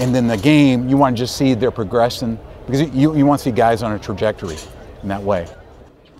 and 0.00 0.12
then 0.14 0.26
the 0.26 0.36
game. 0.36 0.88
You 0.88 0.96
want 0.96 1.16
to 1.16 1.22
just 1.22 1.36
see 1.36 1.54
their 1.54 1.70
progression 1.70 2.38
because 2.66 2.90
you, 2.90 3.16
you 3.16 3.26
want 3.26 3.40
to 3.40 3.44
see 3.44 3.52
guys 3.52 3.82
on 3.82 3.92
a 3.92 3.98
trajectory 3.98 4.56
in 5.02 5.08
that 5.08 5.22
way. 5.22 5.46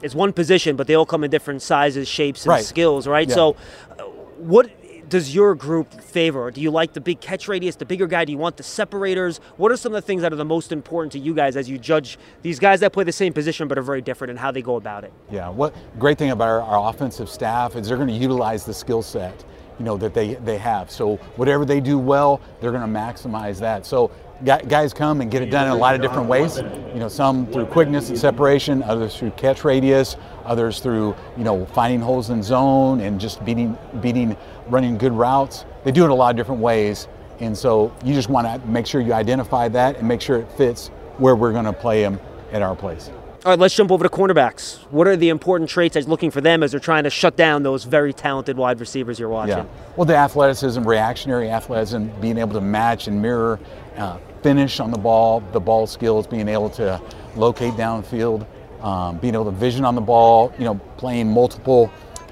It's 0.02 0.14
one 0.14 0.32
position, 0.32 0.76
but 0.76 0.86
they 0.86 0.94
all 0.94 1.04
come 1.06 1.24
in 1.24 1.30
different 1.30 1.60
sizes, 1.60 2.08
shapes, 2.08 2.44
and 2.44 2.50
Right. 2.50 2.64
skills, 2.64 3.06
right? 3.06 3.28
Yeah. 3.28 3.34
So, 3.34 3.56
uh, 3.98 4.04
what 4.38 4.70
does 5.10 5.34
your 5.34 5.54
group 5.56 5.92
favor? 6.00 6.50
Do 6.50 6.60
you 6.60 6.70
like 6.70 6.92
the 6.92 7.00
big 7.00 7.20
catch 7.20 7.48
radius, 7.48 7.76
the 7.76 7.84
bigger 7.84 8.06
guy? 8.06 8.24
Do 8.24 8.32
you 8.32 8.38
want 8.38 8.56
the 8.56 8.62
separators? 8.62 9.38
What 9.56 9.72
are 9.72 9.76
some 9.76 9.92
of 9.92 10.00
the 10.00 10.06
things 10.06 10.22
that 10.22 10.32
are 10.32 10.36
the 10.36 10.44
most 10.44 10.70
important 10.70 11.12
to 11.12 11.18
you 11.18 11.34
guys 11.34 11.56
as 11.56 11.68
you 11.68 11.78
judge 11.78 12.16
these 12.42 12.60
guys 12.60 12.80
that 12.80 12.92
play 12.92 13.04
the 13.04 13.12
same 13.12 13.32
position 13.32 13.66
but 13.68 13.76
are 13.76 13.82
very 13.82 14.00
different 14.00 14.30
and 14.30 14.38
how 14.38 14.52
they 14.52 14.62
go 14.62 14.76
about 14.76 15.02
it? 15.04 15.12
Yeah, 15.30 15.48
what 15.48 15.74
great 15.98 16.16
thing 16.16 16.30
about 16.30 16.48
our, 16.48 16.62
our 16.62 16.90
offensive 16.90 17.28
staff 17.28 17.74
is 17.74 17.88
they're 17.88 17.96
going 17.96 18.08
to 18.08 18.14
utilize 18.14 18.64
the 18.64 18.72
skill 18.72 19.02
set, 19.02 19.44
you 19.80 19.84
know, 19.84 19.96
that 19.96 20.14
they, 20.14 20.34
they 20.34 20.58
have. 20.58 20.92
So 20.92 21.16
whatever 21.36 21.64
they 21.64 21.80
do 21.80 21.98
well, 21.98 22.40
they're 22.60 22.72
going 22.72 22.80
to 22.80 22.98
maximize 22.98 23.58
that. 23.58 23.84
So 23.84 24.12
guys 24.44 24.92
come 24.94 25.20
and 25.20 25.30
get 25.30 25.42
it 25.42 25.50
done 25.50 25.66
in 25.66 25.72
a 25.72 25.76
lot 25.76 25.94
of 25.94 26.00
different 26.00 26.28
ways. 26.28 26.56
You 26.58 27.00
know, 27.00 27.08
some 27.08 27.46
through 27.46 27.66
quickness 27.66 28.08
and 28.08 28.18
separation, 28.18 28.82
others 28.82 29.16
through 29.16 29.32
catch 29.32 29.64
radius, 29.64 30.16
others 30.44 30.80
through 30.80 31.14
you 31.36 31.44
know 31.44 31.66
finding 31.66 32.00
holes 32.00 32.30
in 32.30 32.42
zone 32.42 33.00
and 33.00 33.20
just 33.20 33.44
beating 33.44 33.76
beating 34.00 34.36
running 34.70 34.98
good 34.98 35.12
routes. 35.12 35.64
They 35.84 35.92
do 35.92 36.04
it 36.04 36.10
a 36.10 36.14
lot 36.14 36.30
of 36.30 36.36
different 36.36 36.60
ways, 36.60 37.08
and 37.40 37.56
so 37.56 37.94
you 38.04 38.14
just 38.14 38.28
want 38.28 38.46
to 38.46 38.68
make 38.68 38.86
sure 38.86 39.00
you 39.00 39.12
identify 39.12 39.68
that 39.68 39.96
and 39.96 40.06
make 40.06 40.20
sure 40.20 40.36
it 40.38 40.50
fits 40.52 40.88
where 41.18 41.36
we're 41.36 41.52
going 41.52 41.64
to 41.64 41.72
play 41.72 42.02
them 42.02 42.20
at 42.52 42.62
our 42.62 42.74
place. 42.74 43.10
All 43.42 43.52
right, 43.52 43.58
let's 43.58 43.74
jump 43.74 43.90
over 43.90 44.04
to 44.04 44.10
cornerbacks. 44.10 44.76
What 44.90 45.06
are 45.06 45.16
the 45.16 45.30
important 45.30 45.70
traits 45.70 45.96
as 45.96 46.06
looking 46.06 46.30
for 46.30 46.42
them 46.42 46.62
as 46.62 46.72
they're 46.72 46.80
trying 46.80 47.04
to 47.04 47.10
shut 47.10 47.36
down 47.36 47.62
those 47.62 47.84
very 47.84 48.12
talented 48.12 48.58
wide 48.58 48.80
receivers 48.80 49.18
you're 49.18 49.30
watching? 49.30 49.56
Yeah. 49.56 49.66
Well, 49.96 50.04
the 50.04 50.16
athleticism, 50.16 50.82
reactionary 50.82 51.48
athleticism, 51.48 52.08
being 52.20 52.36
able 52.36 52.52
to 52.52 52.60
match 52.60 53.06
and 53.06 53.22
mirror, 53.22 53.58
uh, 53.96 54.18
finish 54.42 54.78
on 54.78 54.90
the 54.90 54.98
ball, 54.98 55.40
the 55.52 55.60
ball 55.60 55.86
skills, 55.86 56.26
being 56.26 56.48
able 56.48 56.68
to 56.70 57.00
locate 57.34 57.72
downfield, 57.74 58.46
um, 58.82 59.16
being 59.16 59.34
able 59.34 59.46
to 59.46 59.50
vision 59.52 59.86
on 59.86 59.94
the 59.94 60.00
ball, 60.02 60.52
you 60.58 60.64
know, 60.64 60.74
playing 60.98 61.30
multiple 61.30 61.90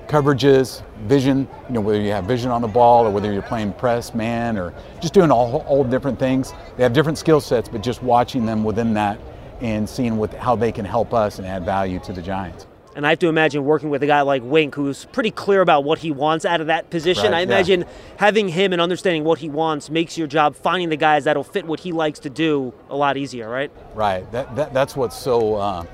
coverages, 0.08 0.82
vision, 1.06 1.46
you 1.68 1.74
know, 1.74 1.80
whether 1.80 2.00
you 2.00 2.10
have 2.10 2.24
vision 2.24 2.50
on 2.50 2.62
the 2.62 2.68
ball 2.68 3.06
or 3.06 3.10
whether 3.10 3.32
you're 3.32 3.42
playing 3.42 3.72
press, 3.74 4.14
man, 4.14 4.56
or 4.56 4.72
just 5.00 5.12
doing 5.14 5.30
all, 5.30 5.58
all 5.68 5.84
different 5.84 6.18
things. 6.18 6.54
They 6.76 6.82
have 6.82 6.94
different 6.94 7.18
skill 7.18 7.40
sets, 7.40 7.68
but 7.68 7.82
just 7.82 8.02
watching 8.02 8.46
them 8.46 8.64
within 8.64 8.94
that 8.94 9.20
and 9.60 9.88
seeing 9.88 10.16
what, 10.16 10.32
how 10.34 10.56
they 10.56 10.72
can 10.72 10.84
help 10.84 11.12
us 11.12 11.38
and 11.38 11.46
add 11.46 11.64
value 11.64 11.98
to 12.00 12.12
the 12.12 12.22
Giants. 12.22 12.66
And 12.96 13.06
I 13.06 13.10
have 13.10 13.18
to 13.20 13.28
imagine 13.28 13.64
working 13.64 13.90
with 13.90 14.02
a 14.02 14.08
guy 14.08 14.22
like 14.22 14.42
Wink, 14.42 14.74
who's 14.74 15.04
pretty 15.04 15.30
clear 15.30 15.60
about 15.60 15.84
what 15.84 16.00
he 16.00 16.10
wants 16.10 16.44
out 16.44 16.60
of 16.60 16.66
that 16.66 16.90
position. 16.90 17.26
Right, 17.26 17.34
I 17.34 17.38
yeah. 17.40 17.44
imagine 17.44 17.84
having 18.16 18.48
him 18.48 18.72
and 18.72 18.82
understanding 18.82 19.22
what 19.22 19.38
he 19.38 19.48
wants 19.48 19.88
makes 19.88 20.18
your 20.18 20.26
job 20.26 20.56
finding 20.56 20.88
the 20.88 20.96
guys 20.96 21.24
that'll 21.24 21.44
fit 21.44 21.64
what 21.64 21.78
he 21.78 21.92
likes 21.92 22.18
to 22.20 22.30
do 22.30 22.74
a 22.88 22.96
lot 22.96 23.16
easier, 23.16 23.48
right? 23.48 23.70
Right. 23.94 24.28
That, 24.32 24.56
that 24.56 24.74
that's 24.74 24.96
what's 24.96 25.16
so 25.16 25.54
uh, 25.54 25.84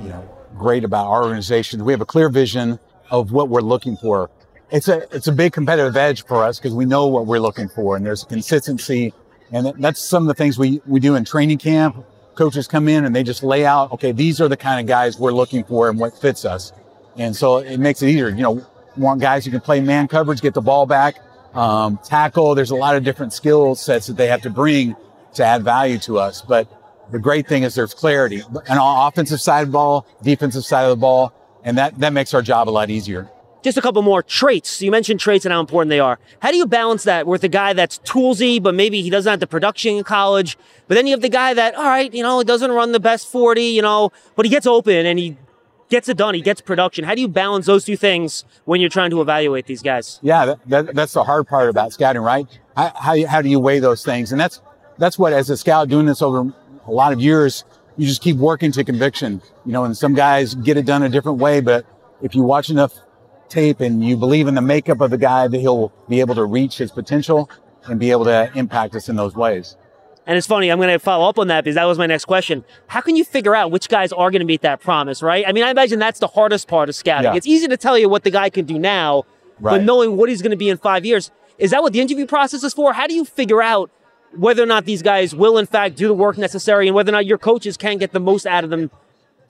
you 0.00 0.08
know 0.08 0.26
great 0.56 0.84
about 0.84 1.06
our 1.08 1.24
organization. 1.24 1.84
We 1.84 1.92
have 1.92 2.00
a 2.00 2.06
clear 2.06 2.30
vision 2.30 2.78
of 3.20 3.32
what 3.32 3.48
we're 3.48 3.60
looking 3.60 3.96
for. 3.96 4.30
it's 4.70 4.88
a 4.88 5.06
it's 5.14 5.28
a 5.28 5.32
big 5.32 5.52
competitive 5.52 5.96
edge 5.96 6.24
for 6.24 6.42
us 6.42 6.58
because 6.58 6.74
we 6.74 6.84
know 6.84 7.06
what 7.06 7.26
we're 7.26 7.38
looking 7.38 7.68
for, 7.68 7.96
and 7.96 8.04
there's 8.04 8.24
consistency, 8.24 9.12
and 9.52 9.72
that's 9.78 10.00
some 10.00 10.24
of 10.24 10.28
the 10.28 10.34
things 10.34 10.58
we 10.58 10.80
we 10.86 11.00
do 11.00 11.14
in 11.14 11.24
training 11.24 11.58
camp. 11.58 12.04
Coaches 12.34 12.66
come 12.66 12.88
in 12.88 13.04
and 13.04 13.14
they 13.14 13.22
just 13.22 13.44
lay 13.44 13.64
out, 13.64 13.92
okay, 13.92 14.10
these 14.10 14.40
are 14.40 14.48
the 14.48 14.56
kind 14.56 14.80
of 14.80 14.86
guys 14.88 15.16
we're 15.16 15.32
looking 15.32 15.62
for 15.62 15.88
and 15.88 16.00
what 16.00 16.18
fits 16.18 16.44
us, 16.44 16.72
and 17.16 17.36
so 17.36 17.58
it 17.58 17.78
makes 17.78 18.02
it 18.02 18.08
easier. 18.08 18.28
You 18.30 18.42
know, 18.42 18.66
want 18.96 19.20
guys 19.20 19.44
who 19.44 19.52
can 19.52 19.60
play 19.60 19.80
man 19.80 20.08
coverage, 20.08 20.40
get 20.40 20.54
the 20.54 20.60
ball 20.60 20.86
back, 20.86 21.14
um, 21.54 22.00
tackle. 22.04 22.56
There's 22.56 22.72
a 22.72 22.76
lot 22.86 22.96
of 22.96 23.04
different 23.04 23.32
skill 23.32 23.76
sets 23.76 24.08
that 24.08 24.16
they 24.16 24.26
have 24.26 24.42
to 24.42 24.50
bring 24.50 24.96
to 25.34 25.44
add 25.44 25.62
value 25.62 25.98
to 25.98 26.18
us, 26.18 26.42
but 26.42 26.66
the 27.12 27.18
great 27.18 27.46
thing 27.46 27.62
is 27.62 27.74
there's 27.74 27.94
clarity 27.94 28.42
and 28.68 28.78
on 28.78 29.08
offensive 29.08 29.40
side 29.40 29.60
of 29.60 29.68
the 29.68 29.72
ball, 29.72 30.06
defensive 30.22 30.64
side 30.64 30.84
of 30.84 30.90
the 30.90 30.96
ball, 30.96 31.32
and 31.64 31.78
that, 31.78 31.98
that 31.98 32.12
makes 32.12 32.34
our 32.34 32.42
job 32.42 32.68
a 32.68 32.70
lot 32.70 32.90
easier. 32.90 33.28
Just 33.62 33.78
a 33.78 33.80
couple 33.80 34.02
more 34.02 34.22
traits. 34.22 34.82
You 34.82 34.90
mentioned 34.90 35.20
traits 35.20 35.46
and 35.46 35.52
how 35.52 35.58
important 35.58 35.88
they 35.88 35.98
are. 35.98 36.18
How 36.40 36.50
do 36.50 36.58
you 36.58 36.66
balance 36.66 37.04
that 37.04 37.26
with 37.26 37.42
a 37.44 37.48
guy 37.48 37.72
that's 37.72 37.98
toolsy, 38.00 38.62
but 38.62 38.74
maybe 38.74 39.00
he 39.00 39.08
doesn't 39.08 39.30
have 39.30 39.40
the 39.40 39.46
production 39.46 39.96
in 39.96 40.04
college? 40.04 40.58
But 40.86 40.96
then 40.96 41.06
you 41.06 41.12
have 41.12 41.22
the 41.22 41.30
guy 41.30 41.54
that, 41.54 41.74
all 41.74 41.84
right, 41.84 42.12
you 42.12 42.22
know, 42.22 42.40
it 42.40 42.46
doesn't 42.46 42.70
run 42.70 42.92
the 42.92 43.00
best 43.00 43.26
40, 43.32 43.62
you 43.62 43.80
know, 43.80 44.12
but 44.36 44.44
he 44.44 44.50
gets 44.50 44.66
open 44.66 45.06
and 45.06 45.18
he 45.18 45.38
gets 45.88 46.10
it 46.10 46.18
done. 46.18 46.34
He 46.34 46.42
gets 46.42 46.60
production. 46.60 47.04
How 47.04 47.14
do 47.14 47.22
you 47.22 47.28
balance 47.28 47.64
those 47.64 47.86
two 47.86 47.96
things 47.96 48.44
when 48.66 48.82
you're 48.82 48.90
trying 48.90 49.10
to 49.10 49.22
evaluate 49.22 49.64
these 49.64 49.80
guys? 49.80 50.18
Yeah, 50.22 50.44
that, 50.44 50.68
that, 50.68 50.94
that's 50.94 51.14
the 51.14 51.24
hard 51.24 51.46
part 51.46 51.70
about 51.70 51.94
scouting, 51.94 52.20
right? 52.20 52.46
How, 52.76 52.92
how, 52.94 53.26
how 53.26 53.40
do 53.40 53.48
you 53.48 53.60
weigh 53.60 53.78
those 53.78 54.04
things? 54.04 54.30
And 54.30 54.38
that's, 54.38 54.60
that's 54.98 55.18
what, 55.18 55.32
as 55.32 55.48
a 55.48 55.56
scout 55.56 55.88
doing 55.88 56.04
this 56.04 56.20
over 56.20 56.52
a 56.86 56.90
lot 56.90 57.14
of 57.14 57.20
years, 57.20 57.64
you 57.96 58.06
just 58.06 58.22
keep 58.22 58.36
working 58.36 58.72
to 58.72 58.84
conviction, 58.84 59.40
you 59.64 59.72
know, 59.72 59.84
and 59.84 59.96
some 59.96 60.14
guys 60.14 60.54
get 60.54 60.76
it 60.76 60.86
done 60.86 61.02
a 61.02 61.08
different 61.08 61.38
way, 61.38 61.60
but 61.60 61.86
if 62.22 62.34
you 62.34 62.42
watch 62.42 62.70
enough 62.70 62.94
tape 63.48 63.80
and 63.80 64.04
you 64.04 64.16
believe 64.16 64.48
in 64.48 64.54
the 64.54 64.62
makeup 64.62 65.00
of 65.00 65.10
the 65.10 65.18
guy 65.18 65.46
that 65.46 65.58
he'll 65.58 65.92
be 66.08 66.20
able 66.20 66.34
to 66.34 66.44
reach 66.44 66.78
his 66.78 66.90
potential 66.90 67.48
and 67.84 68.00
be 68.00 68.10
able 68.10 68.24
to 68.24 68.50
impact 68.54 68.94
us 68.94 69.08
in 69.08 69.16
those 69.16 69.34
ways. 69.34 69.76
And 70.26 70.38
it's 70.38 70.46
funny, 70.46 70.70
I'm 70.70 70.78
going 70.78 70.88
to 70.88 70.98
follow 70.98 71.28
up 71.28 71.38
on 71.38 71.48
that 71.48 71.64
because 71.64 71.74
that 71.74 71.84
was 71.84 71.98
my 71.98 72.06
next 72.06 72.24
question. 72.24 72.64
How 72.86 73.02
can 73.02 73.14
you 73.14 73.24
figure 73.24 73.54
out 73.54 73.70
which 73.70 73.88
guys 73.88 74.10
are 74.10 74.30
going 74.30 74.40
to 74.40 74.46
meet 74.46 74.62
that 74.62 74.80
promise, 74.80 75.22
right? 75.22 75.44
I 75.46 75.52
mean, 75.52 75.64
I 75.64 75.70
imagine 75.70 75.98
that's 75.98 76.18
the 76.18 76.26
hardest 76.26 76.66
part 76.66 76.88
of 76.88 76.94
scouting. 76.94 77.32
Yeah. 77.32 77.36
It's 77.36 77.46
easy 77.46 77.68
to 77.68 77.76
tell 77.76 77.98
you 77.98 78.08
what 78.08 78.24
the 78.24 78.30
guy 78.30 78.48
can 78.48 78.64
do 78.64 78.78
now, 78.78 79.24
right. 79.60 79.72
but 79.72 79.82
knowing 79.82 80.16
what 80.16 80.30
he's 80.30 80.40
going 80.40 80.52
to 80.52 80.56
be 80.56 80.70
in 80.70 80.78
five 80.78 81.04
years, 81.04 81.30
is 81.58 81.72
that 81.72 81.82
what 81.82 81.92
the 81.92 82.00
interview 82.00 82.26
process 82.26 82.64
is 82.64 82.72
for? 82.72 82.94
How 82.94 83.06
do 83.06 83.14
you 83.14 83.26
figure 83.26 83.60
out 83.60 83.90
whether 84.36 84.62
or 84.62 84.66
not 84.66 84.84
these 84.84 85.02
guys 85.02 85.34
will, 85.34 85.58
in 85.58 85.66
fact, 85.66 85.96
do 85.96 86.08
the 86.08 86.14
work 86.14 86.38
necessary 86.38 86.86
and 86.86 86.94
whether 86.94 87.10
or 87.10 87.12
not 87.12 87.26
your 87.26 87.38
coaches 87.38 87.76
can 87.76 87.98
get 87.98 88.12
the 88.12 88.20
most 88.20 88.46
out 88.46 88.64
of 88.64 88.70
them 88.70 88.90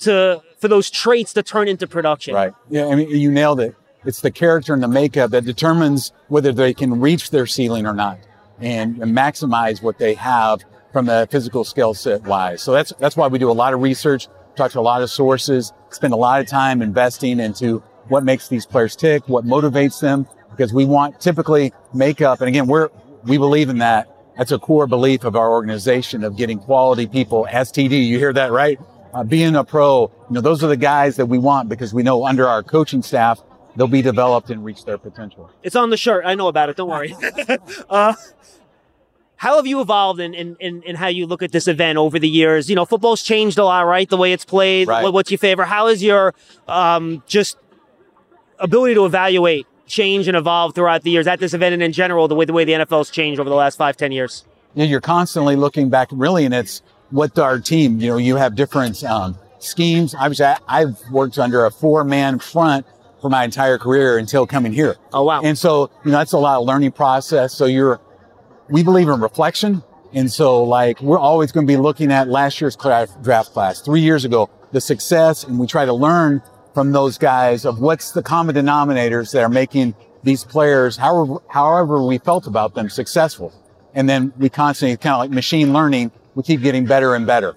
to 0.00 0.43
for 0.59 0.69
those 0.69 0.91
traits 0.91 1.33
to 1.35 1.43
turn 1.43 1.69
into 1.69 1.87
production? 1.87 2.35
Right. 2.35 2.53
Yeah, 2.69 2.87
I 2.87 2.95
mean, 2.95 3.09
you 3.11 3.31
nailed 3.31 3.61
it. 3.61 3.75
It's 4.05 4.21
the 4.21 4.31
character 4.31 4.75
and 4.75 4.83
the 4.83 4.88
makeup 4.88 5.31
that 5.31 5.45
determines 5.45 6.12
whether 6.29 6.53
they 6.53 6.75
can 6.75 7.00
reach 7.00 7.31
their 7.31 7.47
ceiling 7.47 7.87
or 7.87 7.95
not 7.95 8.19
and, 8.61 9.03
and 9.03 9.17
maximize 9.17 9.83
what 9.83 9.99
they 9.99 10.14
have 10.14 10.62
from 10.93 11.07
the 11.07 11.26
physical 11.31 11.64
skill 11.64 11.95
set 11.95 12.23
wise. 12.23 12.62
So 12.62 12.73
that's, 12.73 12.93
that's 12.99 13.17
why 13.17 13.26
we 13.29 13.38
do 13.38 13.50
a 13.50 13.53
lot 13.53 13.73
of 13.75 13.81
research, 13.81 14.29
talk 14.57 14.73
to 14.73 14.81
a 14.81 14.83
lot 14.83 15.03
of 15.03 15.11
sources, 15.11 15.73
spend 15.91 16.12
a 16.12 16.17
lot 16.17 16.41
of 16.41 16.47
time 16.47 16.83
investing 16.83 17.41
into 17.41 17.83
what 18.09 18.25
makes 18.25 18.49
these 18.49 18.67
players 18.67 18.95
tick, 18.95 19.26
what 19.29 19.45
motivates 19.45 20.00
them, 20.00 20.26
because 20.50 20.73
we 20.73 20.85
want 20.85 21.21
typically 21.21 21.73
makeup. 21.93 22.41
And 22.41 22.49
again, 22.49 22.67
we're, 22.67 22.91
we 23.25 23.38
believe 23.38 23.71
in 23.71 23.79
that. 23.79 24.13
That's 24.37 24.53
a 24.53 24.59
core 24.59 24.87
belief 24.87 25.25
of 25.25 25.37
our 25.37 25.50
organization 25.50 26.25
of 26.25 26.37
getting 26.37 26.59
quality 26.59 27.07
people. 27.07 27.47
STD, 27.50 28.07
you 28.07 28.19
hear 28.19 28.33
that, 28.33 28.50
right? 28.50 28.81
Uh, 29.12 29.23
being 29.23 29.55
a 29.55 29.62
pro, 29.62 30.11
you 30.29 30.35
know, 30.35 30.41
those 30.41 30.64
are 30.64 30.67
the 30.67 30.76
guys 30.76 31.17
that 31.17 31.26
we 31.26 31.38
want 31.38 31.69
because 31.69 31.95
we 31.95 32.03
know 32.03 32.26
under 32.26 32.49
our 32.49 32.62
coaching 32.62 33.00
staff, 33.00 33.41
they'll 33.76 33.87
be 33.87 34.03
developed 34.03 34.50
and 34.50 34.64
reach 34.64 34.85
their 34.85 34.99
potential. 34.99 35.50
It's 35.62 35.76
on 35.76 35.91
the 35.91 35.97
shirt. 35.97 36.25
I 36.26 36.35
know 36.35 36.49
about 36.49 36.69
it. 36.69 36.76
Don't 36.76 36.91
worry. 36.91 37.14
uh, 37.88 38.14
how 39.37 39.57
have 39.57 39.67
you 39.67 39.81
evolved 39.81 40.19
in, 40.19 40.35
in, 40.35 40.57
in, 40.59 40.83
in, 40.83 40.97
how 40.97 41.07
you 41.07 41.26
look 41.26 41.43
at 41.43 41.53
this 41.53 41.69
event 41.69 41.99
over 41.99 42.19
the 42.19 42.29
years? 42.29 42.69
You 42.69 42.75
know, 42.75 42.85
football's 42.85 43.23
changed 43.23 43.59
a 43.59 43.64
lot, 43.64 43.83
right? 43.83 44.09
The 44.09 44.17
way 44.17 44.33
it's 44.33 44.45
played. 44.45 44.88
Right. 44.88 45.05
What, 45.05 45.12
what's 45.12 45.31
your 45.31 45.38
favorite? 45.38 45.67
How 45.67 45.87
is 45.87 46.03
your 46.03 46.35
um, 46.67 47.23
just 47.26 47.57
ability 48.59 48.95
to 48.95 49.05
evaluate 49.05 49.67
change 49.87 50.29
and 50.29 50.37
evolve 50.37 50.75
throughout 50.75 51.03
the 51.03 51.11
years 51.11 51.26
at 51.26 51.41
this 51.41 51.55
event 51.55 51.75
and 51.75 51.83
in 51.83 51.93
general, 51.93 52.29
the 52.29 52.35
way 52.35 52.45
the 52.45 52.53
way 52.53 52.64
the 52.64 52.73
NFL's 52.73 53.11
changed 53.11 53.41
over 53.41 53.50
the 53.50 53.57
last 53.57 53.76
five, 53.76 53.97
ten 53.97 54.12
years? 54.12 54.45
Yeah, 54.75 54.85
you're 54.85 55.00
constantly 55.00 55.57
looking 55.57 55.88
back, 55.88 56.09
really, 56.11 56.45
and 56.45 56.55
it's 56.55 56.83
what 57.11 57.38
our 57.38 57.61
team. 57.61 58.00
You 58.00 58.11
know, 58.11 58.17
you 58.17 58.37
have 58.37 58.55
different 58.55 59.03
um, 59.05 59.38
schemes. 59.59 60.14
Obviously, 60.14 60.47
I, 60.47 60.59
I've 60.67 60.99
worked 61.11 61.38
under 61.38 61.64
a 61.64 61.71
four-man 61.71 62.38
front 62.38 62.87
for 63.21 63.31
my 63.31 63.45
entire 63.45 63.79
career 63.79 64.19
until 64.19 64.47
coming 64.47 64.73
here. 64.73 64.97
Oh 65.12 65.25
wow! 65.25 65.43
And 65.43 65.57
so 65.57 65.91
you 66.05 66.11
know 66.11 66.19
that's 66.19 66.33
a 66.33 66.38
lot 66.38 66.61
of 66.61 66.67
learning 66.67 66.93
process. 66.93 67.55
So 67.55 67.67
you're, 67.67 68.00
we 68.69 68.83
believe 68.83 69.09
in 69.09 69.21
reflection, 69.21 69.83
and 70.12 70.31
so 70.31 70.64
like 70.64 71.00
we're 71.00 71.19
always 71.19 71.53
going 71.53 71.67
to 71.67 71.73
be 71.73 71.76
looking 71.76 72.11
at 72.11 72.29
last 72.29 72.61
year's 72.61 72.76
draft 72.76 73.53
class, 73.53 73.81
three 73.81 74.00
years 74.00 74.25
ago, 74.25 74.50
the 74.73 74.81
success, 74.81 75.45
and 75.45 75.59
we 75.59 75.67
try 75.67 75.85
to 75.85 75.95
learn 75.95 76.43
from 76.75 76.93
those 76.93 77.16
guys 77.16 77.64
of 77.64 77.81
what's 77.81 78.12
the 78.12 78.23
common 78.23 78.54
denominators 78.54 79.33
that 79.33 79.43
are 79.43 79.49
making 79.49 79.95
these 80.23 80.45
players, 80.45 80.97
however, 80.97 81.37
however 81.49 82.02
we 82.04 82.19
felt 82.19 82.47
about 82.47 82.75
them, 82.75 82.90
successful. 82.90 83.52
And 83.95 84.09
then 84.09 84.33
we 84.37 84.49
constantly 84.49 84.97
kind 84.97 85.14
of 85.14 85.21
like 85.21 85.31
machine 85.31 85.73
learning, 85.73 86.11
we 86.35 86.43
keep 86.43 86.62
getting 86.62 86.85
better 86.85 87.14
and 87.14 87.26
better. 87.26 87.57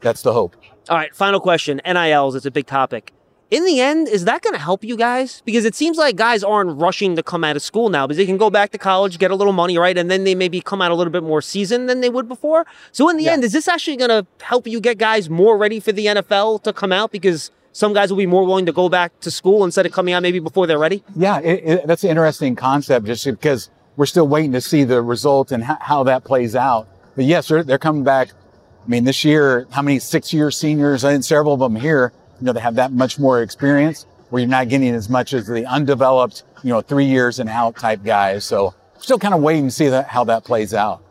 That's 0.00 0.22
the 0.22 0.32
hope. 0.32 0.54
All 0.88 0.96
right, 0.96 1.14
final 1.14 1.40
question. 1.40 1.80
NILs, 1.84 2.34
it's 2.34 2.46
a 2.46 2.50
big 2.50 2.66
topic 2.66 3.12
in 3.50 3.64
the 3.64 3.80
end, 3.80 4.08
is 4.08 4.24
that 4.26 4.42
going 4.42 4.54
to 4.54 4.60
help 4.60 4.84
you 4.84 4.96
guys? 4.96 5.42
Because 5.44 5.64
it 5.64 5.74
seems 5.74 5.96
like 5.96 6.16
guys 6.16 6.44
aren't 6.44 6.78
rushing 6.78 7.16
to 7.16 7.22
come 7.22 7.44
out 7.44 7.56
of 7.56 7.62
school 7.62 7.88
now 7.88 8.06
because 8.06 8.18
they 8.18 8.26
can 8.26 8.36
go 8.36 8.50
back 8.50 8.72
to 8.72 8.78
college, 8.78 9.18
get 9.18 9.30
a 9.30 9.34
little 9.34 9.54
money, 9.54 9.78
right? 9.78 9.96
And 9.96 10.10
then 10.10 10.24
they 10.24 10.34
maybe 10.34 10.60
come 10.60 10.82
out 10.82 10.90
a 10.90 10.94
little 10.94 11.12
bit 11.12 11.22
more 11.22 11.40
seasoned 11.40 11.88
than 11.88 12.00
they 12.00 12.10
would 12.10 12.28
before. 12.28 12.66
So 12.92 13.08
in 13.08 13.16
the 13.16 13.24
yeah. 13.24 13.32
end, 13.32 13.44
is 13.44 13.52
this 13.52 13.66
actually 13.66 13.96
going 13.96 14.10
to 14.10 14.26
help 14.44 14.66
you 14.66 14.80
get 14.80 14.98
guys 14.98 15.30
more 15.30 15.56
ready 15.56 15.80
for 15.80 15.92
the 15.92 16.06
NFL 16.06 16.62
to 16.64 16.72
come 16.74 16.92
out? 16.92 17.10
Because 17.10 17.50
some 17.72 17.92
guys 17.92 18.10
will 18.10 18.18
be 18.18 18.26
more 18.26 18.44
willing 18.44 18.66
to 18.66 18.72
go 18.72 18.88
back 18.88 19.18
to 19.20 19.30
school 19.30 19.64
instead 19.64 19.86
of 19.86 19.92
coming 19.92 20.14
out 20.14 20.22
maybe 20.22 20.38
before 20.38 20.66
they're 20.66 20.78
ready? 20.78 21.04
Yeah, 21.14 21.38
it, 21.40 21.64
it, 21.64 21.86
that's 21.86 22.04
an 22.04 22.10
interesting 22.10 22.56
concept 22.56 23.06
just 23.06 23.24
because 23.24 23.70
we're 23.96 24.06
still 24.06 24.28
waiting 24.28 24.52
to 24.52 24.60
see 24.60 24.84
the 24.84 25.02
result 25.02 25.52
and 25.52 25.64
how, 25.64 25.78
how 25.80 26.02
that 26.04 26.24
plays 26.24 26.56
out. 26.56 26.88
But 27.16 27.24
yes, 27.24 27.48
they're, 27.48 27.62
they're 27.62 27.78
coming 27.78 28.04
back. 28.04 28.30
I 28.84 28.88
mean, 28.88 29.04
this 29.04 29.24
year, 29.24 29.66
how 29.70 29.82
many 29.82 29.98
six 29.98 30.32
year 30.32 30.50
seniors 30.50 31.04
and 31.04 31.24
several 31.24 31.54
of 31.54 31.60
them 31.60 31.76
here 31.76 32.12
you 32.40 32.46
know, 32.46 32.52
they 32.52 32.60
have 32.60 32.76
that 32.76 32.92
much 32.92 33.18
more 33.18 33.42
experience 33.42 34.06
where 34.30 34.40
you're 34.40 34.48
not 34.48 34.68
getting 34.68 34.94
as 34.94 35.08
much 35.08 35.32
as 35.32 35.46
the 35.46 35.66
undeveloped, 35.66 36.44
you 36.62 36.70
know, 36.70 36.80
three 36.80 37.06
years 37.06 37.38
and 37.38 37.48
out 37.48 37.76
type 37.76 38.04
guys. 38.04 38.44
So 38.44 38.74
still 38.98 39.18
kind 39.18 39.34
of 39.34 39.42
waiting 39.42 39.64
to 39.64 39.70
see 39.70 39.88
that, 39.88 40.06
how 40.06 40.24
that 40.24 40.44
plays 40.44 40.74
out. 40.74 41.02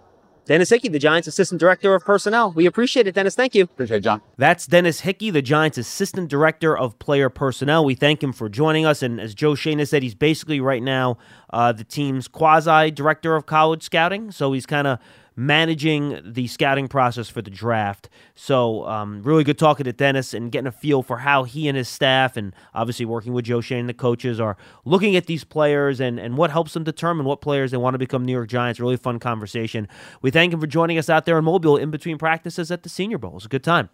Dennis 0.48 0.70
Hickey, 0.70 0.88
the 0.88 0.98
Giants 0.98 1.27
Assistant 1.27 1.60
Director 1.60 1.94
of 1.94 2.06
Personnel. 2.06 2.54
We 2.54 2.66
appreciate 2.66 3.06
it, 3.06 3.16
Dennis. 3.16 3.36
Thank 3.36 3.54
you. 3.54 3.63
Appreciate 3.63 3.98
it, 3.98 4.01
John. 4.01 4.22
That's 4.38 4.66
Dennis 4.66 5.01
Hickey, 5.01 5.30
the 5.30 5.42
Giants 5.42 5.77
Assistant 5.77 6.30
Director 6.30 6.75
of 6.77 6.98
Player 7.00 7.30
Personnel. 7.30 7.84
We 7.84 7.96
thank 7.96 8.24
him 8.24 8.32
for 8.32 8.48
joining 8.48 8.86
us. 8.86 9.04
And 9.04 9.20
as 9.20 9.36
Joe 9.36 9.56
Schoen 9.56 9.80
has 9.80 9.89
said, 9.89 10.04
he's 10.04 10.16
basically 10.16 10.62
right 10.62 10.82
now 10.82 11.18
uh, 11.50 11.74
the 11.74 11.84
team's 11.84 12.30
quasi 12.30 12.92
director 12.92 13.36
of 13.36 13.46
college 13.46 13.84
scouting. 13.84 14.32
So 14.32 14.54
he's 14.54 14.66
kind 14.66 14.88
of 14.88 15.00
managing 15.38 16.20
the 16.25 16.48
scouting 16.48 16.88
process 16.88 17.29
for 17.29 17.44
the 17.44 17.51
draft. 17.51 18.10
So, 18.34 18.86
um, 18.88 19.22
really 19.22 19.44
good 19.44 19.60
talking 19.60 19.84
to 19.84 19.94
Dennis 19.94 20.34
and 20.34 20.51
getting 20.51 20.67
a 20.67 20.72
feel 20.72 21.03
for 21.03 21.20
how 21.20 21.44
he 21.44 21.67
and 21.67 21.77
his 21.77 21.88
staff, 21.88 22.36
and 22.36 22.53
obviously 22.74 23.06
working 23.06 23.34
with 23.34 23.46
Joe 23.46 23.62
and 23.70 23.88
the 23.88 23.94
coaches, 23.94 24.39
are 24.39 24.58
looking 24.84 25.15
at 25.15 25.27
these 25.27 25.44
players 25.44 26.00
and, 26.00 26.20
and 26.20 26.38
what 26.38 26.50
helps 26.50 26.74
them 26.74 26.84
determine 26.84 27.25
what 27.25 27.39
players 27.39 27.70
they 27.70 27.77
want 27.77 27.94
to 27.94 28.00
become 28.00 28.25
New 28.25 28.32
York 28.32 28.50
Giants. 28.50 28.79
Really 28.79 28.98
fun 28.98 29.20
conversation. 29.20 29.88
We 30.24 30.32
thank 30.32 30.53
him 30.53 30.60
for 30.60 30.67
joining 30.67 30.98
us 30.98 31.10
out 31.10 31.25
there 31.25 31.38
in 31.38 31.46
Mobile 31.46 31.77
in 31.77 31.91
between 31.91 32.17
practices 32.17 32.72
at 32.72 32.82
the 32.82 32.89
Senior 32.89 33.20
Bowl. 33.20 33.32
It 33.32 33.36
was 33.36 33.46
a 33.46 33.50
good 33.50 33.63
time. 33.63 33.89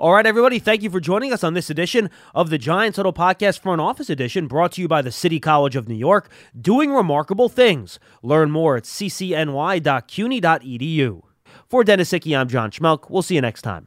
All 0.00 0.12
right, 0.12 0.26
everybody, 0.26 0.58
thank 0.58 0.82
you 0.82 0.90
for 0.90 0.98
joining 0.98 1.32
us 1.32 1.44
on 1.44 1.54
this 1.54 1.70
edition 1.70 2.10
of 2.34 2.50
the 2.50 2.58
Giants 2.58 2.96
Huddle 2.96 3.12
Podcast 3.12 3.60
Front 3.60 3.80
Office 3.80 4.10
Edition, 4.10 4.48
brought 4.48 4.72
to 4.72 4.80
you 4.80 4.88
by 4.88 5.02
the 5.02 5.12
City 5.12 5.38
College 5.38 5.76
of 5.76 5.86
New 5.88 5.94
York, 5.94 6.28
doing 6.60 6.92
remarkable 6.92 7.48
things. 7.48 8.00
Learn 8.20 8.50
more 8.50 8.76
at 8.76 8.82
ccny.cuny.edu. 8.84 9.82
For 11.68 11.84
Dennis 11.84 12.10
Hickey, 12.10 12.34
I'm 12.34 12.48
John 12.48 12.72
Schmeelk. 12.72 13.08
We'll 13.08 13.22
see 13.22 13.36
you 13.36 13.40
next 13.40 13.62
time. 13.62 13.86